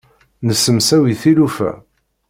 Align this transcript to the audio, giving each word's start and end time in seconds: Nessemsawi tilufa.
Nessemsawi 0.47 1.13
tilufa. 1.21 1.71